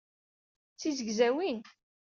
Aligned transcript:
D 0.73 0.77
tizegzawin. 0.79 1.59